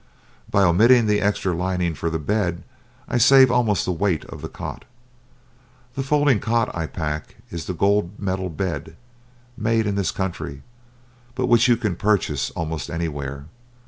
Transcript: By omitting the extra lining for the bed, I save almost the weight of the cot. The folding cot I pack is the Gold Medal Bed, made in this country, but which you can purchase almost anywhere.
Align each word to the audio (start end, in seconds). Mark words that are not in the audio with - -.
By 0.49 0.63
omitting 0.63 1.05
the 1.05 1.21
extra 1.21 1.53
lining 1.55 1.93
for 1.93 2.09
the 2.09 2.17
bed, 2.17 2.63
I 3.07 3.19
save 3.19 3.51
almost 3.51 3.85
the 3.85 3.91
weight 3.91 4.25
of 4.25 4.41
the 4.41 4.49
cot. 4.49 4.83
The 5.93 6.01
folding 6.01 6.39
cot 6.39 6.75
I 6.75 6.87
pack 6.87 7.35
is 7.51 7.65
the 7.65 7.75
Gold 7.75 8.17
Medal 8.19 8.49
Bed, 8.49 8.95
made 9.55 9.85
in 9.85 9.93
this 9.93 10.09
country, 10.09 10.63
but 11.35 11.45
which 11.45 11.67
you 11.67 11.77
can 11.77 11.95
purchase 11.95 12.49
almost 12.55 12.89
anywhere. 12.89 13.45